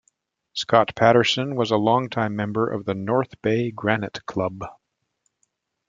Scott 0.53 0.95
Patterson 0.95 1.53
was 1.55 1.69
a 1.69 1.75
longtime 1.77 2.35
member 2.35 2.67
of 2.67 2.85
the 2.85 2.95
North 2.95 3.39
Bay 3.43 3.69
Granite 3.69 4.25
Club. 4.25 4.63